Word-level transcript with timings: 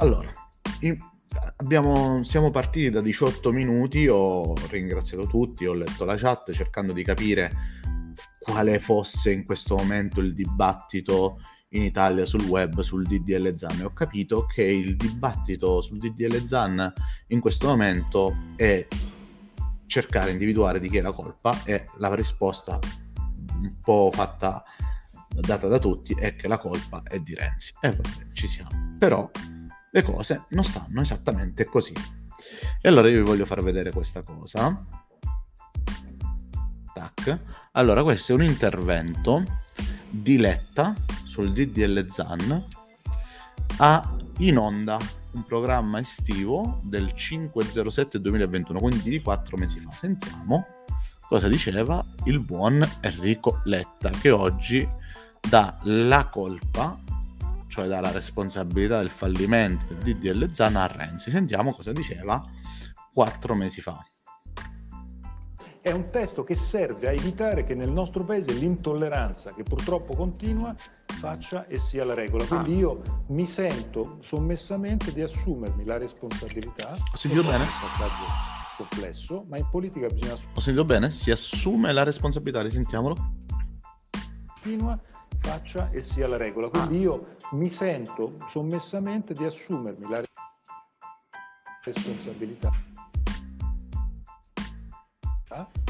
Allora, 0.00 0.30
abbiamo, 1.56 2.22
siamo 2.22 2.50
partiti 2.50 2.88
da 2.88 3.00
18 3.00 3.50
minuti, 3.50 4.06
ho 4.06 4.54
ringraziato 4.68 5.26
tutti, 5.26 5.66
ho 5.66 5.74
letto 5.74 6.04
la 6.04 6.16
chat 6.16 6.52
cercando 6.52 6.92
di 6.92 7.02
capire 7.02 7.50
quale 8.38 8.78
fosse 8.78 9.32
in 9.32 9.44
questo 9.44 9.74
momento 9.74 10.20
il 10.20 10.34
dibattito 10.34 11.40
in 11.70 11.82
Italia 11.82 12.24
sul 12.26 12.44
web 12.44 12.80
sul 12.80 13.06
DDL 13.06 13.56
ZAN. 13.56 13.80
E 13.80 13.84
ho 13.84 13.92
capito 13.92 14.46
che 14.46 14.62
il 14.62 14.94
dibattito 14.94 15.80
sul 15.80 15.98
DDL 15.98 16.44
ZAN 16.44 16.92
in 17.28 17.40
questo 17.40 17.66
momento 17.66 18.52
è 18.54 18.86
cercare 19.86 20.26
di 20.26 20.32
individuare 20.32 20.78
di 20.78 20.88
chi 20.88 20.98
è 20.98 21.00
la 21.00 21.12
colpa 21.12 21.64
e 21.64 21.86
la 21.96 22.14
risposta 22.14 22.78
un 23.60 23.74
po' 23.82 24.10
fatta 24.12 24.62
data 25.28 25.66
da 25.66 25.80
tutti 25.80 26.14
è 26.14 26.36
che 26.36 26.46
la 26.46 26.56
colpa 26.58 27.02
è 27.02 27.18
di 27.18 27.34
Renzi. 27.34 27.72
E 27.80 27.90
va 27.90 28.08
bene, 28.16 28.30
ci 28.32 28.46
siamo. 28.46 28.96
Però 28.98 29.28
le 29.98 30.02
cose 30.02 30.44
non 30.50 30.64
stanno 30.64 31.00
esattamente 31.00 31.64
così. 31.64 31.92
E 32.80 32.88
allora 32.88 33.08
io 33.08 33.22
vi 33.22 33.28
voglio 33.28 33.44
far 33.44 33.62
vedere 33.62 33.90
questa 33.90 34.22
cosa. 34.22 34.84
Tac. 36.92 37.38
Allora 37.72 38.02
questo 38.02 38.32
è 38.32 38.34
un 38.34 38.42
intervento 38.42 39.42
di 40.08 40.38
Letta 40.38 40.94
sul 41.24 41.52
DDL 41.52 42.08
ZAN 42.08 42.64
a 43.78 44.16
In 44.38 44.58
Onda 44.58 44.98
un 45.32 45.44
programma 45.44 46.00
estivo 46.00 46.80
del 46.82 47.12
507-2021, 47.14 48.78
quindi 48.78 49.10
di 49.10 49.20
quattro 49.20 49.56
mesi 49.56 49.78
fa. 49.80 49.90
Sentiamo 49.90 50.66
cosa 51.28 51.48
diceva 51.48 52.02
il 52.24 52.40
buon 52.40 52.82
Enrico 53.02 53.60
Letta, 53.64 54.10
che 54.10 54.30
oggi 54.30 54.88
dà 55.40 55.78
la 55.82 56.26
colpa, 56.26 56.98
cioè 57.78 57.86
dà 57.86 58.00
la 58.00 58.10
responsabilità 58.10 58.98
del 58.98 59.10
fallimento 59.10 59.94
del 59.94 60.16
DDL 60.16 60.50
Zana 60.50 60.82
a 60.82 60.86
Renzi. 60.88 61.30
Sentiamo 61.30 61.72
cosa 61.72 61.92
diceva 61.92 62.44
quattro 63.12 63.54
mesi 63.54 63.80
fa. 63.80 64.04
È 65.80 65.92
un 65.92 66.10
testo 66.10 66.42
che 66.42 66.56
serve 66.56 67.06
a 67.06 67.12
evitare 67.12 67.62
che 67.62 67.76
nel 67.76 67.92
nostro 67.92 68.24
paese 68.24 68.52
l'intolleranza, 68.52 69.54
che 69.54 69.62
purtroppo 69.62 70.16
continua, 70.16 70.74
faccia 71.06 71.68
e 71.68 71.78
sia 71.78 72.04
la 72.04 72.14
regola. 72.14 72.44
Quindi 72.44 72.74
ah. 72.74 72.78
io 72.78 73.02
mi 73.28 73.46
sento 73.46 74.16
sommessamente 74.22 75.12
di 75.12 75.22
assumermi 75.22 75.84
la 75.84 75.98
responsabilità. 75.98 76.90
Ho 76.90 77.16
sentito 77.16 77.44
bene? 77.44 77.62
Un 77.62 77.70
passaggio 77.80 78.24
complesso, 78.76 79.44
ma 79.48 79.56
in 79.56 79.68
politica 79.70 80.08
bisogna 80.08 80.32
Ho 80.32 80.60
sentito 80.60 80.84
bene? 80.84 81.12
Si 81.12 81.30
assume 81.30 81.92
la 81.92 82.02
responsabilità, 82.02 82.60
risentiamolo. 82.60 83.36
Continua 84.52 85.00
faccia 85.40 85.90
e 85.90 86.02
sia 86.02 86.26
la 86.28 86.36
regola. 86.36 86.68
Quindi 86.68 86.98
ah. 86.98 87.00
io 87.00 87.26
mi 87.52 87.70
sento 87.70 88.38
sommessamente 88.48 89.32
di 89.32 89.44
assumermi 89.44 90.08
la 90.08 90.22
responsabilità. 91.84 92.70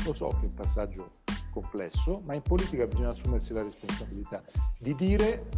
Lo 0.04 0.14
so 0.14 0.28
che 0.28 0.46
è 0.46 0.48
un 0.48 0.54
passaggio 0.54 1.10
complesso, 1.50 2.22
ma 2.24 2.34
in 2.34 2.42
politica 2.42 2.86
bisogna 2.86 3.10
assumersi 3.10 3.52
la 3.52 3.62
responsabilità 3.62 4.42
di 4.78 4.94
dire 4.94 5.48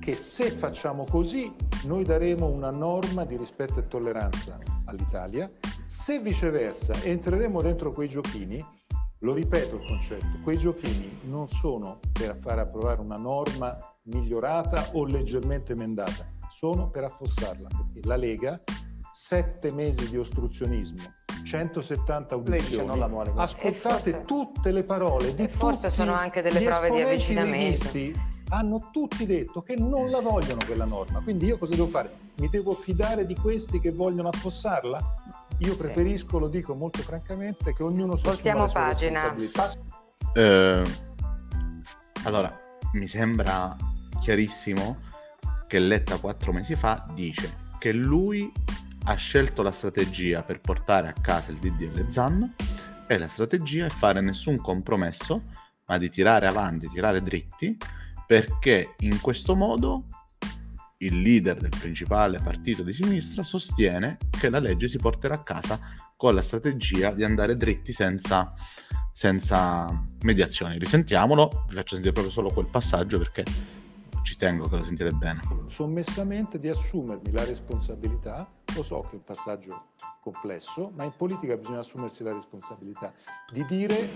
che 0.00 0.14
se 0.14 0.50
facciamo 0.50 1.04
così 1.04 1.52
noi 1.84 2.04
daremo 2.04 2.46
una 2.46 2.70
norma 2.70 3.24
di 3.24 3.36
rispetto 3.36 3.80
e 3.80 3.88
tolleranza 3.88 4.58
all'Italia, 4.86 5.48
se 5.84 6.20
viceversa 6.20 6.94
entreremo 7.02 7.60
dentro 7.60 7.90
quei 7.90 8.08
giochini, 8.08 8.64
lo 9.22 9.34
ripeto 9.34 9.76
il 9.76 9.86
concetto, 9.86 10.26
quei 10.42 10.56
giochini 10.56 11.20
non 11.24 11.46
sono 11.46 11.98
per 12.12 12.38
far 12.40 12.58
approvare 12.58 13.00
una 13.00 13.18
norma 13.18 13.78
migliorata 14.04 14.90
o 14.92 15.04
leggermente 15.04 15.72
emendata, 15.72 16.26
sono 16.48 16.88
per 16.88 17.04
affossarla, 17.04 17.68
perché 17.68 18.06
la 18.06 18.16
Lega 18.16 18.58
sette 19.10 19.72
mesi 19.72 20.08
di 20.08 20.16
ostruzionismo, 20.16 21.02
170 21.44 22.34
audizioni, 22.34 23.08
mole, 23.08 23.32
ascoltate 23.36 24.10
forse, 24.10 24.24
tutte 24.24 24.72
le 24.72 24.84
parole 24.84 25.34
di 25.34 25.48
forse 25.48 25.88
tutti 25.88 25.94
sono 25.94 26.12
anche 26.14 26.40
delle 26.40 26.62
prove 26.62 26.90
di 26.90 27.00
avvicinamento. 27.02 27.90
hanno 28.48 28.88
tutti 28.90 29.26
detto 29.26 29.60
che 29.60 29.76
non 29.76 30.08
la 30.08 30.20
vogliono 30.20 30.60
quella 30.64 30.86
norma, 30.86 31.20
quindi 31.20 31.44
io 31.44 31.58
cosa 31.58 31.74
devo 31.74 31.88
fare? 31.88 32.10
Mi 32.36 32.48
devo 32.48 32.72
fidare 32.72 33.26
di 33.26 33.36
questi 33.36 33.80
che 33.80 33.90
vogliono 33.90 34.28
affossarla? 34.28 35.39
Io 35.60 35.76
preferisco, 35.76 36.36
sì. 36.36 36.40
lo 36.40 36.48
dico 36.48 36.74
molto 36.74 37.02
francamente, 37.02 37.72
che 37.72 37.82
ognuno 37.82 38.16
si 38.16 38.24
Voltiamo 38.24 38.66
pagina. 38.66 39.34
Eh, 40.34 40.82
allora, 42.24 42.58
mi 42.92 43.06
sembra 43.06 43.76
chiarissimo 44.20 45.08
che 45.66 45.78
Letta 45.78 46.18
quattro 46.18 46.52
mesi 46.52 46.74
fa 46.74 47.04
dice 47.14 47.68
che 47.78 47.92
lui 47.92 48.50
ha 49.04 49.14
scelto 49.14 49.62
la 49.62 49.70
strategia 49.70 50.42
per 50.42 50.60
portare 50.60 51.08
a 51.08 51.12
casa 51.12 51.50
il 51.50 51.58
DDL 51.58 52.08
ZAN 52.08 52.54
e 53.06 53.18
la 53.18 53.28
strategia 53.28 53.86
è 53.86 53.88
fare 53.88 54.20
nessun 54.20 54.56
compromesso, 54.56 55.42
ma 55.86 55.98
di 55.98 56.10
tirare 56.10 56.46
avanti, 56.46 56.88
tirare 56.88 57.22
dritti, 57.22 57.76
perché 58.26 58.94
in 59.00 59.20
questo 59.20 59.56
modo 59.56 60.04
il 61.02 61.20
leader 61.20 61.58
del 61.58 61.70
principale 61.70 62.38
partito 62.42 62.82
di 62.82 62.92
sinistra 62.92 63.42
sostiene 63.42 64.18
che 64.28 64.50
la 64.50 64.58
legge 64.58 64.88
si 64.88 64.98
porterà 64.98 65.34
a 65.34 65.42
casa 65.42 65.78
con 66.16 66.34
la 66.34 66.42
strategia 66.42 67.12
di 67.12 67.24
andare 67.24 67.56
dritti 67.56 67.92
senza, 67.92 68.52
senza 69.12 70.02
mediazioni. 70.22 70.78
Risentiamolo, 70.78 71.64
vi 71.68 71.74
faccio 71.74 71.94
sentire 71.94 72.12
proprio 72.12 72.32
solo 72.32 72.50
quel 72.50 72.66
passaggio 72.70 73.16
perché 73.16 73.44
ci 74.22 74.36
tengo 74.36 74.68
che 74.68 74.76
lo 74.76 74.84
sentite 74.84 75.12
bene. 75.12 75.40
Sommessamente 75.68 76.58
di 76.58 76.68
assumermi 76.68 77.30
la 77.30 77.44
responsabilità, 77.44 78.46
lo 78.74 78.82
so 78.82 79.00
che 79.00 79.12
è 79.12 79.14
un 79.14 79.24
passaggio 79.24 79.92
complesso, 80.20 80.92
ma 80.94 81.04
in 81.04 81.12
politica 81.16 81.56
bisogna 81.56 81.78
assumersi 81.78 82.22
la 82.22 82.34
responsabilità 82.34 83.14
di 83.50 83.64
dire 83.64 84.08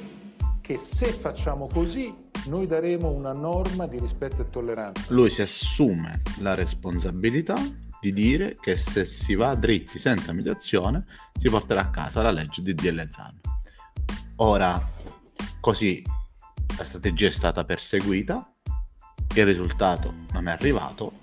che 0.61 0.77
se 0.77 1.07
facciamo 1.07 1.67
così 1.67 2.15
noi 2.47 2.67
daremo 2.67 3.11
una 3.11 3.33
norma 3.33 3.87
di 3.87 3.99
rispetto 3.99 4.43
e 4.43 4.51
tolleranza. 4.51 5.07
Lui 5.09 5.31
si 5.31 5.43
assume 5.43 6.23
la 6.41 6.55
responsabilità 6.55 7.55
di 8.01 8.13
dire 8.13 8.55
che 8.61 8.77
se 8.77 9.05
si 9.05 9.35
va 9.35 9.55
dritti 9.55 9.99
senza 9.99 10.33
mediazione 10.33 11.07
si 11.39 11.49
porterà 11.49 11.81
a 11.81 11.91
casa 11.91 12.23
la 12.23 12.31
legge 12.31 12.61
di 12.61 12.75
DL 12.75 13.09
Zan. 13.11 13.41
Ora, 14.37 14.81
così 15.61 16.03
la 16.77 16.85
strategia 16.85 17.29
è 17.29 17.31
stata 17.31 17.65
perseguita, 17.65 18.53
il 19.35 19.45
risultato 19.47 20.13
non 20.33 20.49
è 20.49 20.53
arrivato, 20.53 21.23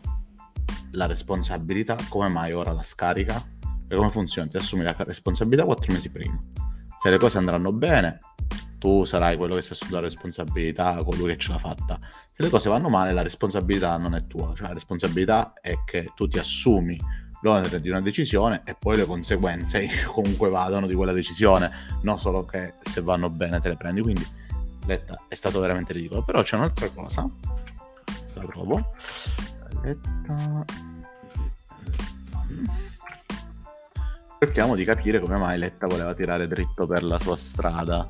la 0.94 1.06
responsabilità 1.06 1.96
come 2.10 2.30
mai 2.30 2.54
ora 2.54 2.72
la 2.72 2.84
scarica? 2.84 3.60
E 3.88 3.96
come 3.96 4.10
funziona? 4.10 4.48
Ti 4.48 4.58
assumi 4.58 4.84
la 4.84 4.96
responsabilità 4.98 5.66
quattro 5.66 5.94
mesi 5.94 6.10
prima. 6.10 6.38
Se 7.02 7.10
le 7.10 7.18
cose 7.18 7.38
andranno 7.38 7.72
bene, 7.72 8.18
tu 8.82 9.06
sarai 9.06 9.38
quello 9.38 9.54
che 9.54 9.62
si 9.62 9.74
assume 9.74 9.92
la 9.92 10.00
responsabilità, 10.00 11.04
colui 11.04 11.28
che 11.28 11.38
ce 11.38 11.52
l'ha 11.52 11.60
fatta. 11.60 12.00
Se 12.02 12.42
le 12.42 12.50
cose 12.50 12.68
vanno 12.68 12.90
male, 12.90 13.14
la 13.14 13.22
responsabilità 13.22 13.96
non 13.98 14.16
è 14.16 14.24
tua, 14.24 14.56
cioè 14.56 14.70
la 14.70 14.74
responsabilità 14.74 15.54
è 15.62 15.76
che 15.86 16.12
tu 16.16 16.28
ti 16.28 16.40
assumi 16.40 17.00
l'onere 17.44 17.80
di 17.80 17.90
una 17.90 18.02
decisione 18.02 18.62
e 18.66 18.76
poi 18.76 18.98
le 18.98 19.06
conseguenze 19.06 19.88
comunque 20.12 20.50
vadano 20.50 20.88
di 20.88 20.96
quella 20.96 21.14
decisione, 21.14 21.70
non 22.02 22.20
solo 22.20 22.44
che 22.44 22.74
se 22.82 23.02
vanno 23.02 23.30
bene 23.30 23.62
te 23.62 23.70
le 23.70 23.78
prendi. 23.78 24.02
Quindi 24.02 24.26
Letta 24.88 25.26
è 25.28 25.36
stato 25.36 25.60
veramente 25.60 25.94
ridicolo. 25.94 26.24
Però 26.24 26.42
c'è 26.42 26.56
un'altra 26.56 26.90
cosa 26.90 27.28
la 28.34 28.46
trovo. 28.48 28.94
Letta. 29.84 30.66
Cerchiamo 34.40 34.74
di 34.74 34.84
capire 34.84 35.20
come 35.20 35.38
mai 35.38 35.60
Letta 35.60 35.86
voleva 35.86 36.16
tirare 36.16 36.48
dritto 36.48 36.88
per 36.88 37.04
la 37.04 37.20
sua 37.20 37.38
strada. 37.38 38.10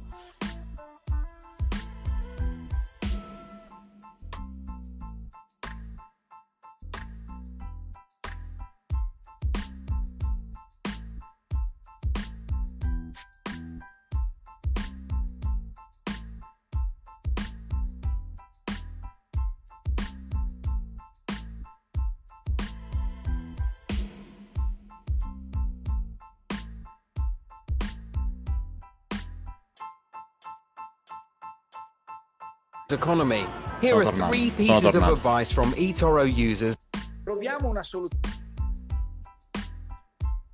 Economy. 32.92 33.46
Here 33.80 33.96
are 33.96 34.12
three 34.12 34.52
pieces 34.52 34.96
of 34.96 35.04
advice 35.04 35.52
from 35.52 35.74
eToro 35.74 36.26
users. 36.26 36.76
Troviamo 37.24 37.70
una 37.70 37.84
soluzione. 37.84 38.40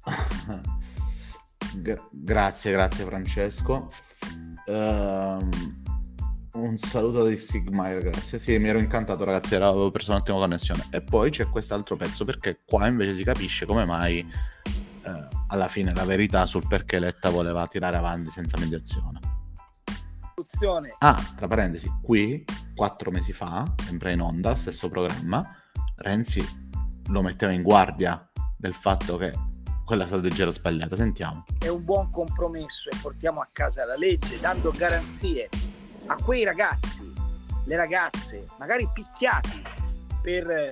grazie, 2.12 2.72
grazie 2.72 3.06
Francesco. 3.06 3.90
Uh, 4.66 5.40
Un 6.58 6.78
saluto 6.78 7.24
di 7.26 7.38
Sigmire, 7.38 8.02
grazie. 8.02 8.40
Sì, 8.40 8.58
mi 8.58 8.68
ero 8.68 8.80
incantato, 8.80 9.24
ragazzi, 9.24 9.54
era, 9.54 9.68
avevo 9.68 9.92
preso 9.92 10.12
un 10.12 10.18
attimo 10.18 10.40
connessione. 10.40 10.88
E 10.90 11.02
poi 11.02 11.30
c'è 11.30 11.48
quest'altro 11.50 11.96
pezzo 11.96 12.26
perché 12.26 12.62
qua 12.66 12.88
invece 12.88 13.14
si 13.14 13.24
capisce 13.24 13.66
come 13.68 13.86
mai 13.86 14.20
eh, 15.04 15.28
alla 15.50 15.68
fine 15.68 15.94
la 15.94 16.04
verità 16.04 16.46
sul 16.48 16.66
perché 16.68 16.98
Letta 16.98 17.30
voleva 17.30 17.68
tirare 17.68 17.98
avanti 17.98 18.32
senza 18.32 18.58
mediazione. 18.58 19.20
Ah, 21.00 21.34
tra 21.36 21.48
parentesi, 21.48 21.92
qui, 22.02 22.44
quattro 22.76 23.12
mesi 23.12 23.34
fa, 23.34 23.64
sempre 23.84 24.14
in 24.14 24.22
onda, 24.22 24.56
stesso 24.56 24.90
programma, 24.90 25.56
Renzi 25.98 26.44
lo 27.10 27.22
metteva 27.22 27.52
in 27.52 27.62
guardia 27.62 28.28
del 28.58 28.74
fatto 28.74 29.18
che 29.18 29.34
quella 29.86 30.06
strategia 30.06 30.44
era 30.44 30.52
sbagliata. 30.52 30.96
Sentiamo. 30.96 31.46
È 31.60 31.68
un 31.68 31.86
buon 31.86 32.10
compromesso 32.12 32.90
e 32.90 32.98
portiamo 33.02 33.40
a 33.40 33.48
casa 33.52 33.86
la 33.86 33.96
legge 33.96 34.40
dando 34.40 34.72
garanzie 34.72 35.50
a 36.08 36.16
quei 36.16 36.44
ragazzi, 36.44 37.14
le 37.66 37.76
ragazze, 37.76 38.48
magari 38.58 38.88
picchiati 38.94 39.64
per 40.22 40.72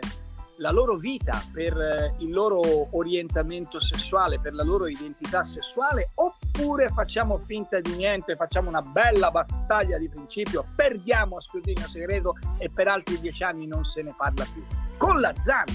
la 0.57 0.71
loro 0.71 0.95
vita, 0.95 1.41
per 1.53 2.15
il 2.19 2.31
loro 2.31 2.61
orientamento 2.95 3.79
sessuale, 3.79 4.39
per 4.39 4.53
la 4.53 4.63
loro 4.63 4.87
identità 4.87 5.43
sessuale, 5.43 6.11
oppure 6.15 6.89
facciamo 6.89 7.37
finta 7.37 7.79
di 7.79 7.95
niente, 7.95 8.35
facciamo 8.35 8.69
una 8.69 8.81
bella 8.81 9.31
battaglia 9.31 9.97
di 9.97 10.09
principio, 10.09 10.65
perdiamo 10.75 11.37
a 11.37 11.41
scrutinio 11.41 11.87
segreto 11.87 12.35
e 12.57 12.69
per 12.69 12.87
altri 12.87 13.19
dieci 13.19 13.43
anni 13.43 13.67
non 13.67 13.83
se 13.83 14.01
ne 14.01 14.13
parla 14.15 14.45
più. 14.51 14.63
Con 14.97 15.19
la 15.19 15.33
Zan 15.43 15.65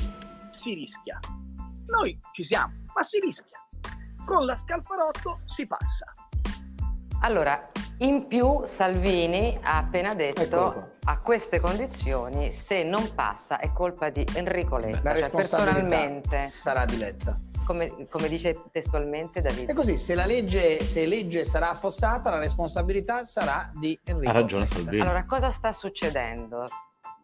si 0.50 0.74
rischia. 0.74 1.18
Noi 1.86 2.18
ci 2.32 2.44
siamo, 2.44 2.72
ma 2.94 3.02
si 3.02 3.18
rischia. 3.20 3.58
Con 4.24 4.44
la 4.44 4.56
Scalfarotto 4.56 5.40
si 5.46 5.66
passa. 5.66 6.06
Allora, 7.22 7.58
in 8.00 8.26
più 8.26 8.62
Salvini 8.64 9.58
ha 9.60 9.76
appena 9.76 10.14
detto 10.14 10.92
a 11.04 11.20
queste 11.20 11.60
condizioni 11.60 12.52
se 12.52 12.82
non 12.82 13.14
passa 13.14 13.58
è 13.58 13.72
colpa 13.72 14.08
di 14.08 14.26
Enrico 14.34 14.78
Letta. 14.78 15.12
La 15.12 15.20
cioè, 15.20 15.30
personalmente 15.30 16.52
sarà 16.54 16.84
di 16.84 16.96
Letta. 16.96 17.36
Come, 17.66 18.08
come, 18.08 18.28
dice 18.28 18.62
testualmente 18.72 19.42
Davide. 19.42 19.72
È 19.72 19.74
così, 19.74 19.96
se 19.96 20.14
la 20.14 20.24
legge, 20.24 20.82
se 20.82 21.06
legge 21.06 21.44
sarà 21.44 21.70
affossata, 21.70 22.30
la 22.30 22.38
responsabilità 22.38 23.22
sarà 23.24 23.70
di 23.74 23.98
Enrico. 24.04 24.30
Ha 24.30 24.34
ragione 24.34 24.66
Salvini. 24.66 25.02
Allora, 25.02 25.24
cosa 25.24 25.50
sta 25.50 25.72
succedendo? 25.72 26.64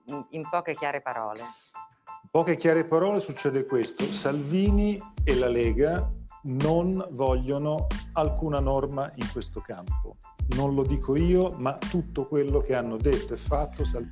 In, 0.09 0.27
in 0.31 0.49
poche 0.49 0.75
chiare 0.75 1.01
parole. 1.01 1.41
In 1.41 2.31
poche 2.31 2.57
chiare 2.57 2.85
parole 2.85 3.19
succede 3.21 3.65
questo. 3.65 4.05
Salvini 4.05 5.01
e 5.25 5.35
la 5.37 5.49
Lega 5.49 6.09
non 6.47 7.05
vogliono 7.11 7.87
alcuna 8.13 8.61
norma 8.61 9.11
in 9.17 9.31
questo 9.31 9.61
campo. 9.61 10.17
Non 10.55 10.75
lo 10.75 10.83
dico 10.83 11.17
io, 11.17 11.57
ma 11.59 11.75
tutto 11.75 12.27
quello 12.27 12.61
che 12.61 12.75
hanno 12.75 12.97
detto 12.97 13.35
e 13.35 13.37
fatto. 13.37 13.85
Sal- 13.85 14.09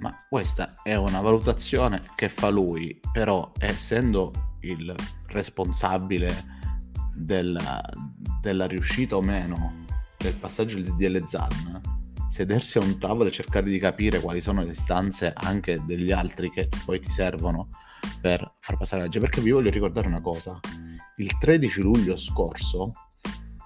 ma 0.00 0.26
questa 0.28 0.74
è 0.82 0.94
una 0.94 1.20
valutazione 1.20 2.02
che 2.14 2.28
fa 2.28 2.48
lui, 2.48 2.98
però 3.12 3.50
essendo 3.58 4.32
il 4.60 4.94
responsabile 5.26 6.58
della, 7.14 7.82
della 8.40 8.66
riuscita 8.66 9.16
o 9.16 9.22
meno 9.22 9.84
del 10.16 10.34
passaggio 10.34 10.80
di 10.80 10.94
DL 10.96 11.26
Zan, 11.26 11.80
sedersi 12.28 12.78
a 12.78 12.82
un 12.82 12.98
tavolo 12.98 13.28
e 13.28 13.32
cercare 13.32 13.68
di 13.68 13.78
capire 13.78 14.20
quali 14.20 14.40
sono 14.40 14.62
le 14.62 14.70
istanze 14.70 15.32
anche 15.34 15.82
degli 15.84 16.12
altri 16.12 16.50
che 16.50 16.68
poi 16.84 17.00
ti 17.00 17.10
servono 17.10 17.68
per 18.20 18.54
far 18.60 18.76
passare 18.76 19.02
la 19.02 19.06
legge. 19.06 19.20
Perché 19.20 19.40
vi 19.40 19.50
voglio 19.50 19.70
ricordare 19.70 20.06
una 20.06 20.20
cosa 20.20 20.58
il 21.20 21.36
13 21.36 21.82
luglio 21.82 22.16
scorso 22.16 22.92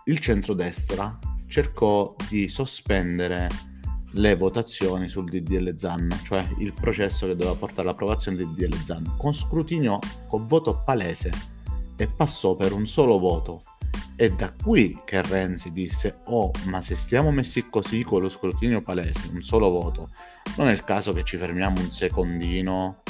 il 0.06 0.18
centrodestra 0.18 1.16
cercò 1.46 2.14
di 2.28 2.48
sospendere 2.48 3.48
le 4.16 4.34
votazioni 4.34 5.08
sul 5.08 5.28
DDL 5.28 5.76
ZAN, 5.76 6.20
cioè 6.24 6.46
il 6.58 6.72
processo 6.72 7.26
che 7.26 7.36
doveva 7.36 7.54
portare 7.54 7.82
all'approvazione 7.82 8.36
del 8.36 8.48
DDL 8.48 8.82
ZAN, 8.82 9.14
con 9.16 9.32
scrutinio 9.32 10.00
con 10.28 10.46
voto 10.46 10.82
palese 10.84 11.30
e 11.96 12.08
passò 12.08 12.56
per 12.56 12.72
un 12.72 12.86
solo 12.86 13.18
voto. 13.18 13.62
È 14.16 14.28
da 14.30 14.52
qui 14.52 15.00
che 15.04 15.22
Renzi 15.22 15.72
disse: 15.72 16.18
Oh, 16.26 16.50
ma 16.66 16.80
se 16.80 16.96
stiamo 16.96 17.30
messi 17.30 17.68
così 17.68 18.02
con 18.02 18.20
lo 18.20 18.28
scrutinio 18.28 18.80
palese, 18.80 19.30
un 19.32 19.42
solo 19.42 19.70
voto, 19.70 20.10
non 20.56 20.68
è 20.68 20.72
il 20.72 20.84
caso 20.84 21.12
che 21.12 21.24
ci 21.24 21.36
fermiamo 21.36 21.80
un 21.80 21.90
secondino 21.90 23.02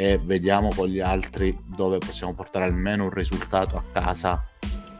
e 0.00 0.16
vediamo 0.16 0.68
con 0.68 0.86
gli 0.86 1.00
altri 1.00 1.58
dove 1.74 1.98
possiamo 1.98 2.32
portare 2.32 2.66
almeno 2.66 3.02
un 3.02 3.10
risultato 3.10 3.76
a 3.76 3.82
casa 3.82 4.44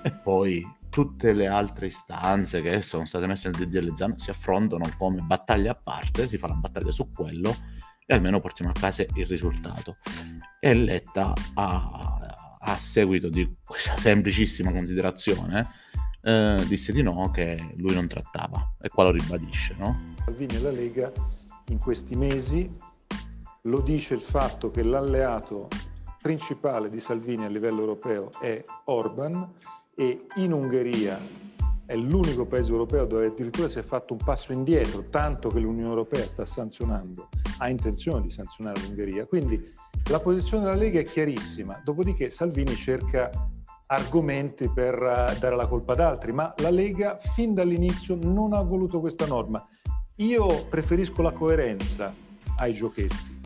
e 0.03 0.11
poi 0.11 0.67
tutte 0.91 1.33
le 1.33 1.47
altre 1.47 1.87
istanze 1.87 2.61
che 2.63 2.83
sono 2.83 3.07
state 3.07 3.29
messe 3.29 3.49
nel 3.49 3.65
DDL 3.65 3.95
Zan 3.95 4.19
si 4.19 4.31
affrontano 4.31 4.91
come 4.99 5.21
battaglia 5.21 5.71
a 5.71 5.79
parte, 5.81 6.27
si 6.27 6.37
fa 6.37 6.49
la 6.49 6.55
battaglia 6.55 6.91
su 6.91 7.11
quello 7.11 7.55
e 8.05 8.13
almeno 8.13 8.41
portiamo 8.41 8.73
a 8.73 8.75
casa 8.75 9.03
il 9.15 9.27
risultato. 9.27 9.99
E 10.59 10.75
Letta 10.75 11.33
a, 11.55 12.19
a 12.59 12.77
seguito 12.77 13.29
di 13.29 13.55
questa 13.65 13.97
semplicissima 13.97 14.73
considerazione 14.73 15.69
eh, 16.23 16.65
disse 16.67 16.93
di 16.93 17.03
no 17.03 17.31
che 17.31 17.71
lui 17.77 17.95
non 17.95 18.09
trattava 18.09 18.75
e 18.83 18.89
qua 18.89 19.05
lo 19.05 19.13
ribadisce. 19.13 19.77
No? 19.79 20.15
Salvini 20.25 20.57
e 20.57 20.61
la 20.61 20.73
Lega 20.73 21.13
in 21.69 21.79
questi 21.79 22.17
mesi 22.17 22.87
lo 23.69 23.81
dice 23.81 24.15
il 24.15 24.21
fatto 24.21 24.71
che 24.71 24.83
l'alleato 24.83 25.69
principale 26.23 26.89
di 26.89 27.01
Salvini 27.01 27.45
a 27.45 27.49
livello 27.49 27.81
europeo 27.81 28.31
è 28.41 28.65
Orban 28.85 29.47
e 29.95 30.27
in 30.37 30.53
Ungheria 30.53 31.19
è 31.85 31.95
l'unico 31.95 32.47
paese 32.47 32.71
europeo 32.71 33.05
dove 33.05 33.27
addirittura 33.27 33.69
si 33.69 33.79
è 33.79 33.83
fatto 33.83 34.15
un 34.15 34.21
passo 34.23 34.53
indietro, 34.53 35.09
tanto 35.09 35.49
che 35.49 35.59
l'Unione 35.59 35.89
Europea 35.89 36.27
sta 36.29 36.45
sanzionando, 36.45 37.29
ha 37.59 37.69
intenzione 37.69 38.23
di 38.23 38.31
sanzionare 38.31 38.81
l'Ungheria. 38.83 39.27
Quindi 39.27 39.71
la 40.11 40.21
posizione 40.21 40.65
della 40.65 40.77
Lega 40.77 41.01
è 41.01 41.05
chiarissima, 41.05 41.81
dopodiché 41.83 42.29
Salvini 42.31 42.75
cerca 42.75 43.31
argomenti 43.87 44.69
per 44.69 44.95
eh, 44.95 45.39
dare 45.39 45.57
la 45.57 45.67
colpa 45.67 45.93
ad 45.93 46.01
altri, 46.01 46.33
ma 46.33 46.53
la 46.59 46.71
Lega 46.71 47.19
fin 47.19 47.55
dall'inizio 47.55 48.19
non 48.21 48.53
ha 48.53 48.61
voluto 48.61 49.01
questa 49.01 49.27
norma. 49.27 49.67
Io 50.17 50.67
preferisco 50.69 51.23
la 51.23 51.33
coerenza 51.33 52.13
ai 52.59 52.75
giochetti 52.75 53.38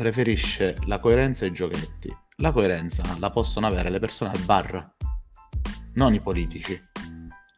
preferisce 0.00 0.78
la 0.86 0.98
coerenza 0.98 1.44
ai 1.44 1.52
giochetti. 1.52 2.10
La 2.36 2.52
coerenza 2.52 3.02
la 3.18 3.28
possono 3.28 3.66
avere 3.66 3.90
le 3.90 3.98
persone 3.98 4.30
al 4.30 4.40
bar, 4.46 4.94
non 5.96 6.14
i 6.14 6.22
politici. 6.22 6.80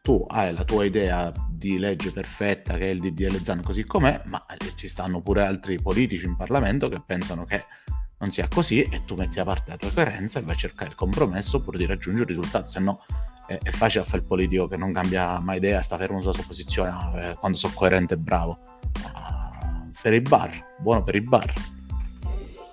Tu 0.01 0.25
hai 0.27 0.53
la 0.53 0.65
tua 0.65 0.83
idea 0.83 1.31
di 1.49 1.79
legge 1.79 2.11
perfetta 2.11 2.75
che 2.75 2.89
è 2.89 2.93
il 2.93 2.99
DDL 2.99 3.41
Zan 3.41 3.61
così 3.61 3.85
com'è, 3.85 4.23
ma 4.25 4.43
ci 4.75 4.89
stanno 4.89 5.21
pure 5.21 5.43
altri 5.43 5.81
politici 5.81 6.25
in 6.25 6.35
Parlamento 6.35 6.89
che 6.89 7.01
pensano 7.05 7.45
che 7.45 7.63
non 8.19 8.29
sia 8.29 8.49
così 8.49 8.83
e 8.83 9.03
tu 9.05 9.15
metti 9.15 9.39
a 9.39 9.45
parte 9.45 9.71
la 9.71 9.77
tua 9.77 9.93
coerenza 9.93 10.39
e 10.39 10.41
vai 10.41 10.55
a 10.55 10.57
cercare 10.57 10.89
il 10.89 10.97
compromesso 10.97 11.57
oppure 11.57 11.77
di 11.77 11.85
raggiungere 11.85 12.29
il 12.29 12.37
risultato, 12.37 12.67
se 12.67 12.79
no 12.81 13.05
è, 13.47 13.57
è 13.57 13.71
facile 13.71 14.03
fare 14.03 14.17
il 14.17 14.27
politico 14.27 14.67
che 14.67 14.75
non 14.75 14.91
cambia 14.91 15.39
mai 15.39 15.57
idea, 15.57 15.81
sta 15.81 15.97
fermo 15.97 16.19
sulla 16.19 16.33
sua 16.33 16.43
posizione, 16.45 17.29
eh, 17.29 17.35
quando 17.35 17.57
sono 17.57 17.71
coerente 17.73 18.15
e 18.15 18.17
bravo. 18.17 18.59
Ah, 19.13 19.85
per 20.01 20.13
i 20.13 20.19
bar, 20.19 20.75
buono 20.79 21.03
per 21.05 21.15
i 21.15 21.21
bar. 21.21 21.72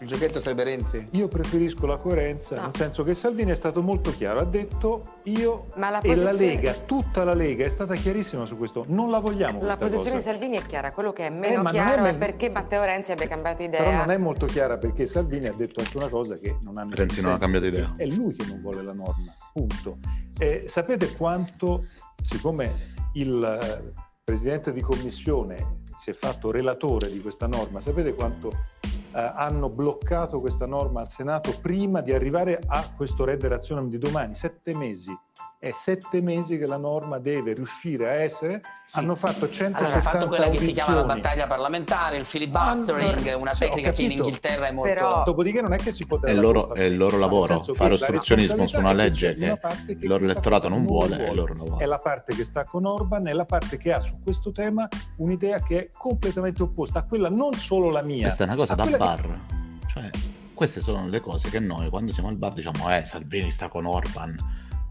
Il 0.00 0.06
giochetto 0.06 0.40
sarebbe 0.40 0.64
Renzi? 0.64 1.08
Io 1.10 1.28
preferisco 1.28 1.84
la 1.84 1.98
coerenza, 1.98 2.56
no. 2.56 2.62
nel 2.62 2.74
senso 2.74 3.04
che 3.04 3.12
Salvini 3.12 3.50
è 3.50 3.54
stato 3.54 3.82
molto 3.82 4.10
chiaro, 4.10 4.40
ha 4.40 4.46
detto 4.46 5.18
io 5.24 5.66
la 5.74 5.98
posizione... 6.00 6.20
e 6.20 6.24
la 6.24 6.32
Lega, 6.32 6.72
tutta 6.72 7.22
la 7.22 7.34
Lega 7.34 7.66
è 7.66 7.68
stata 7.68 7.94
chiarissima 7.96 8.46
su 8.46 8.56
questo, 8.56 8.86
non 8.88 9.10
la 9.10 9.18
vogliamo 9.18 9.62
La 9.62 9.76
posizione 9.76 10.16
di 10.16 10.22
Salvini 10.22 10.56
è 10.56 10.64
chiara, 10.64 10.92
quello 10.92 11.12
che 11.12 11.26
è 11.26 11.28
meno 11.28 11.68
eh, 11.68 11.72
chiaro 11.72 12.04
è, 12.04 12.14
è, 12.14 12.16
perché 12.16 12.48
Matteo 12.48 12.82
Renzi 12.82 13.12
abbia 13.12 13.28
cambiato 13.28 13.62
idea. 13.62 13.82
Però 13.82 13.96
non 13.96 14.10
è 14.10 14.16
molto 14.16 14.46
chiara 14.46 14.78
perché 14.78 15.04
Salvini 15.04 15.48
ha 15.48 15.52
detto 15.52 15.80
anche 15.80 15.98
una 15.98 16.08
cosa 16.08 16.38
che 16.38 16.56
non 16.62 16.78
ha 16.78 16.82
Renzi 16.84 17.16
senso. 17.16 17.20
non 17.20 17.32
ha 17.32 17.38
cambiato 17.38 17.66
idea. 17.66 17.92
È 17.98 18.06
lui 18.06 18.32
che 18.32 18.46
non 18.46 18.62
vuole 18.62 18.82
la 18.82 18.94
norma, 18.94 19.36
punto. 19.52 19.98
Eh, 20.38 20.64
sapete 20.66 21.14
quanto, 21.14 21.88
siccome 22.22 22.94
il 23.16 23.60
eh, 23.62 23.92
Presidente 24.24 24.72
di 24.72 24.80
Commissione 24.80 25.82
si 25.94 26.08
è 26.08 26.14
fatto 26.14 26.50
relatore 26.50 27.10
di 27.10 27.20
questa 27.20 27.46
norma, 27.46 27.80
sapete 27.80 28.14
quanto 28.14 28.48
eh, 28.48 28.79
hanno 29.12 29.68
bloccato 29.68 30.40
questa 30.40 30.66
norma 30.66 31.00
al 31.00 31.08
Senato 31.08 31.58
prima 31.60 32.00
di 32.00 32.12
arrivare 32.12 32.60
a 32.64 32.92
questo 32.94 33.24
red 33.24 33.44
rationem 33.44 33.88
di 33.88 33.98
domani, 33.98 34.34
sette 34.34 34.74
mesi. 34.74 35.16
È 35.58 35.70
sette 35.72 36.22
mesi 36.22 36.56
che 36.56 36.66
la 36.66 36.78
norma 36.78 37.18
deve 37.18 37.52
riuscire 37.52 38.08
a 38.08 38.12
essere. 38.12 38.62
Sì. 38.86 38.98
Hanno 38.98 39.14
fatto 39.14 39.48
170 39.50 39.78
allora, 39.78 39.92
hanno 39.92 40.02
fatto 40.02 40.26
quella 40.26 40.44
audizioni. 40.46 40.72
che 40.72 40.80
si 40.80 40.84
chiama 40.84 41.00
la 41.00 41.14
battaglia 41.14 41.46
parlamentare, 41.46 42.16
il 42.16 42.24
filibustering, 42.24 43.26
Hanno... 43.26 43.38
una 43.38 43.52
tecnica 43.52 43.92
che 43.92 44.02
in 44.02 44.12
Inghilterra 44.12 44.68
è 44.68 44.72
molto... 44.72 44.92
Però... 44.94 45.22
Dopodiché 45.24 45.60
non 45.60 45.74
è 45.74 45.76
che 45.76 45.92
si 45.92 46.06
può... 46.06 46.18
È 46.20 46.30
il 46.30 46.40
loro, 46.40 46.72
è 46.74 46.82
il 46.82 46.96
loro 46.96 47.18
lavoro, 47.18 47.60
fare 47.60 47.94
ostruzionismo 47.94 48.66
su 48.66 48.78
una 48.78 48.92
legge 48.92 49.34
che, 49.34 49.54
che 49.86 49.92
il 49.92 50.08
loro 50.08 50.24
elettorato 50.24 50.68
non 50.68 50.86
vuole, 50.86 51.16
vuole, 51.16 51.26
è 51.26 51.30
il 51.30 51.36
loro 51.36 51.54
lavoro. 51.54 51.78
È 51.78 51.84
la 51.84 51.98
parte 51.98 52.34
che 52.34 52.44
sta 52.44 52.64
con 52.64 52.86
Orban, 52.86 53.28
è 53.28 53.32
la 53.32 53.44
parte 53.44 53.76
che 53.76 53.92
ha 53.92 54.00
su 54.00 54.20
questo 54.22 54.52
tema 54.52 54.88
un'idea 55.16 55.60
che 55.62 55.78
è 55.78 55.88
completamente 55.92 56.62
opposta 56.62 57.00
a 57.00 57.02
quella 57.04 57.28
non 57.28 57.52
solo 57.52 57.90
la 57.90 58.02
mia. 58.02 58.22
Questa 58.22 58.44
è 58.44 58.46
una 58.46 58.56
cosa 58.56 58.74
da 58.74 58.84
bar. 58.86 59.20
Che... 59.20 59.88
Cioè, 59.88 60.10
queste 60.54 60.80
sono 60.80 61.08
le 61.08 61.20
cose 61.20 61.48
che 61.48 61.58
noi 61.58 61.88
quando 61.88 62.12
siamo 62.12 62.28
al 62.28 62.36
bar 62.36 62.52
diciamo 62.52 62.94
eh 62.94 63.06
Salvini 63.06 63.50
sta 63.50 63.68
con 63.68 63.86
Orban 63.86 64.36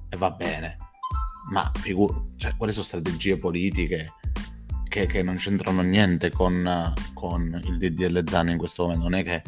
e 0.10 0.18
va 0.18 0.30
bene 0.32 0.78
ma 1.50 1.72
figur- 1.74 2.38
cioè, 2.38 2.56
quali 2.56 2.72
sono 2.72 2.86
strategie 2.86 3.38
politiche 3.38 4.14
che, 4.88 5.06
che 5.08 5.24
non 5.24 5.36
c'entrano 5.36 5.82
niente 5.82 6.32
con, 6.32 6.94
con 7.14 7.62
il 7.64 7.78
DDL 7.78 8.24
Zan 8.28 8.50
in 8.50 8.58
questo 8.58 8.84
momento. 8.84 9.08
Non 9.08 9.20
è 9.20 9.24
che 9.24 9.44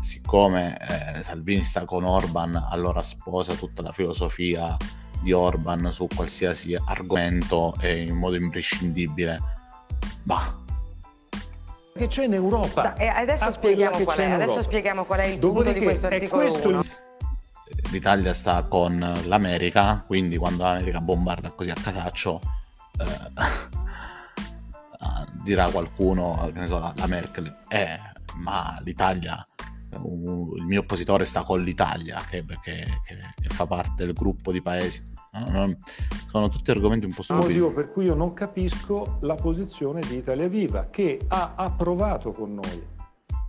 siccome 0.00 0.76
eh, 0.78 1.22
Salvini 1.22 1.64
sta 1.64 1.84
con 1.84 2.04
Orban, 2.04 2.54
allora 2.56 3.02
sposa 3.02 3.54
tutta 3.54 3.82
la 3.82 3.92
filosofia 3.92 4.76
di 5.22 5.32
Orban 5.32 5.92
su 5.92 6.08
qualsiasi 6.14 6.76
argomento 6.86 7.74
e 7.80 8.02
in 8.02 8.16
modo 8.16 8.36
imprescindibile. 8.36 9.38
Bah. 10.24 10.58
Che 11.92 12.06
c'è 12.06 12.24
in 12.24 12.34
Europa? 12.34 12.82
Da, 12.82 12.94
e 12.94 13.06
adesso, 13.06 13.50
spieghiamo 13.50 13.98
qual, 13.98 14.18
è, 14.18 14.30
adesso 14.30 14.62
spieghiamo 14.62 15.04
qual 15.04 15.20
è 15.20 15.24
il 15.24 15.38
Dopodiché, 15.38 15.64
punto 15.64 15.78
di 15.78 15.84
questo 15.84 16.06
articolo 16.06 16.42
questo 16.42 16.68
1. 16.68 16.84
L'Italia 17.90 18.34
sta 18.34 18.62
con 18.64 18.98
l'America, 19.26 20.04
quindi 20.06 20.36
quando 20.36 20.64
l'America 20.64 21.00
bombarda 21.00 21.50
così 21.50 21.70
a 21.70 21.74
casaccio 21.74 22.40
eh, 22.98 23.40
dirà 25.42 25.70
qualcuno, 25.70 26.50
che 26.52 26.58
ne 26.58 26.66
so, 26.66 26.78
la 26.78 27.06
Merkel, 27.06 27.54
eh, 27.68 27.98
ma 28.36 28.78
l'Italia 28.84 29.44
uh, 29.98 30.54
il 30.56 30.64
mio 30.64 30.80
oppositore 30.80 31.24
sta 31.24 31.42
con 31.42 31.62
l'Italia, 31.62 32.20
che, 32.28 32.44
che, 32.62 32.86
che, 33.04 33.16
che 33.40 33.48
fa 33.48 33.66
parte 33.66 34.04
del 34.04 34.14
gruppo 34.14 34.52
di 34.52 34.62
paesi. 34.62 35.08
sono 36.26 36.48
tutti 36.48 36.70
argomenti 36.70 37.06
un 37.06 37.12
po' 37.12 37.22
stupidi. 37.22 37.46
motivo 37.46 37.72
per 37.72 37.92
cui 37.92 38.04
io 38.04 38.14
non 38.14 38.32
capisco 38.32 39.18
la 39.22 39.34
posizione 39.34 40.00
di 40.00 40.16
Italia 40.16 40.48
Viva, 40.48 40.88
che 40.90 41.20
ha 41.28 41.54
approvato 41.56 42.30
con 42.30 42.50
noi. 42.50 42.98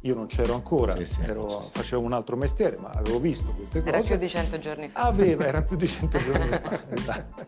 Io 0.03 0.15
non 0.15 0.25
c'ero 0.25 0.55
ancora, 0.55 0.95
sì, 0.95 1.05
sì, 1.05 1.21
ero, 1.21 1.47
sì, 1.47 1.69
facevo 1.73 2.01
un 2.01 2.13
altro 2.13 2.35
mestiere, 2.35 2.77
ma 2.79 2.89
avevo 2.89 3.19
visto 3.19 3.51
queste 3.51 3.79
cose. 3.81 3.93
Era 3.93 4.01
più 4.01 4.17
di 4.17 4.29
cento 4.29 4.57
giorni 4.57 4.89
fa. 4.89 5.01
Aveva, 5.01 5.45
era 5.45 5.61
più 5.61 5.77
di 5.77 5.87
cento 5.87 6.17
giorni 6.19 6.49
fa, 6.49 6.89
esatto. 6.89 7.45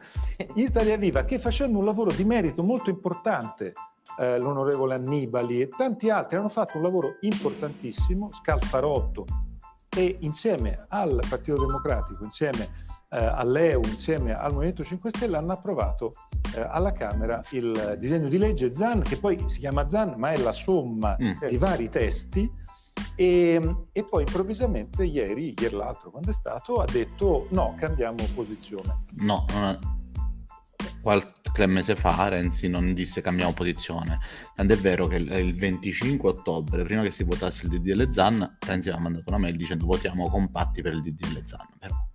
Italia 0.55 0.95
Viva, 0.97 1.25
che 1.25 1.39
facendo 1.39 1.79
un 1.79 1.85
lavoro 1.85 2.11
di 2.11 2.23
merito 2.23 2.61
molto 2.61 2.91
importante 2.91 3.73
eh, 4.19 4.37
l'onorevole 4.37 4.93
Annibali 4.93 5.61
e 5.61 5.69
tanti 5.69 6.09
altri 6.11 6.37
hanno 6.37 6.49
fatto 6.49 6.77
un 6.77 6.83
lavoro 6.83 7.17
importantissimo, 7.21 8.29
Scalfarotto, 8.29 9.25
e 9.95 10.17
insieme 10.19 10.85
al 10.89 11.23
Partito 11.27 11.65
Democratico, 11.65 12.23
insieme 12.23 12.82
eh, 13.13 13.23
all'EU, 13.23 13.81
insieme 13.85 14.33
al 14.33 14.53
Movimento 14.53 14.83
5 14.83 15.09
Stelle 15.11 15.37
hanno 15.37 15.53
approvato 15.53 16.13
eh, 16.55 16.61
alla 16.61 16.91
Camera 16.91 17.41
il 17.51 17.95
disegno 17.99 18.27
di 18.27 18.37
legge 18.37 18.73
ZAN, 18.73 19.01
che 19.01 19.17
poi 19.17 19.41
si 19.45 19.59
chiama 19.59 19.87
ZAN, 19.87 20.15
ma 20.17 20.31
è 20.31 20.37
la 20.37 20.51
somma 20.51 21.15
mm. 21.21 21.45
di 21.47 21.57
vari 21.57 21.89
testi. 21.89 22.51
E, 23.15 23.75
e, 23.91 24.03
poi 24.03 24.23
improvvisamente 24.23 25.03
ieri, 25.03 25.53
ieri 25.59 25.75
l'altro 25.75 26.09
quando 26.09 26.29
è 26.29 26.33
stato, 26.33 26.75
ha 26.75 26.85
detto 26.91 27.47
no, 27.51 27.75
cambiamo 27.77 28.17
posizione. 28.33 29.03
No, 29.17 29.45
qualche 31.01 31.67
mese 31.67 31.95
fa 31.95 32.29
Renzi 32.29 32.67
non 32.67 32.93
disse 32.93 33.21
cambiamo 33.21 33.53
posizione. 33.53 34.19
Tant'è 34.55 34.77
vero 34.77 35.07
che 35.07 35.17
il 35.17 35.55
25 35.55 36.29
ottobre, 36.29 36.83
prima 36.83 37.03
che 37.03 37.11
si 37.11 37.23
votasse 37.23 37.65
il 37.65 37.71
DDL 37.71 38.11
Zan, 38.11 38.57
Renzi 38.65 38.89
aveva 38.89 39.03
mandato 39.03 39.25
una 39.27 39.37
mail 39.37 39.55
dicendo 39.55 39.85
votiamo 39.85 40.29
compatti 40.29 40.81
per 40.81 40.93
il 40.93 41.01
DDL 41.01 41.41
Zan. 41.43 41.67
Però. 41.77 42.11